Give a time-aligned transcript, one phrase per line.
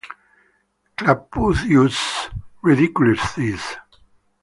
[0.97, 2.31] Klapaucius
[2.63, 3.61] ridicules this.